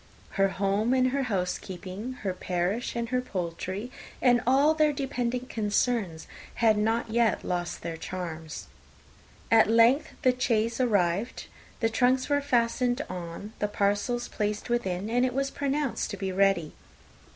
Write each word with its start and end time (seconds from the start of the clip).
Her 0.31 0.47
home 0.49 0.95
and 0.95 1.09
her 1.09 1.21
housekeeping, 1.29 2.13
her 2.23 2.33
parish 2.33 2.95
and 2.95 3.09
her 3.09 3.21
poultry, 3.21 3.91
and 4.19 4.41
all 4.47 4.73
their 4.73 4.91
dependent 4.91 5.47
concerns, 5.47 6.25
had 6.55 6.75
not 6.75 7.11
yet 7.11 7.43
lost 7.45 7.83
their 7.83 7.97
charms. 7.97 8.65
At 9.51 9.69
length 9.69 10.13
the 10.23 10.35
chaise 10.35 10.79
arrived, 10.81 11.45
the 11.81 11.89
trunks 11.89 12.29
were 12.29 12.41
fastened 12.41 13.01
on, 13.11 13.53
the 13.59 13.67
parcels 13.67 14.27
placed 14.27 14.69
within, 14.71 15.07
and 15.07 15.23
it 15.23 15.35
was 15.35 15.51
pronounced 15.51 16.09
to 16.09 16.17
be 16.17 16.31
ready. 16.31 16.73